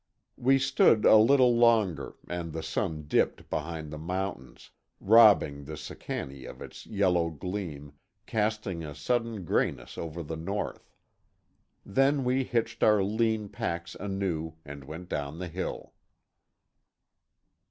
We 0.39 0.57
stood 0.57 1.05
a 1.05 1.15
little 1.17 1.55
longer, 1.55 2.15
and 2.27 2.53
the 2.53 2.63
sun 2.63 3.03
dipped 3.03 3.51
behind 3.51 3.93
the 3.93 3.99
mountains, 3.99 4.71
robbing 4.99 5.65
the 5.65 5.77
Sicannie 5.77 6.45
of 6.45 6.59
its 6.59 6.87
yellow 6.87 7.29
gleam, 7.29 7.93
casting 8.25 8.83
a 8.83 8.95
sudden 8.95 9.45
grayness 9.45 9.99
over 9.99 10.23
the 10.23 10.35
North. 10.37 10.91
Then 11.85 12.23
we 12.23 12.43
hitched 12.43 12.81
our 12.81 13.03
lean 13.03 13.47
packs 13.47 13.93
anew, 13.93 14.53
and 14.65 14.85
went 14.85 15.07
down 15.07 15.37
the 15.37 15.47
hill. 15.49 15.93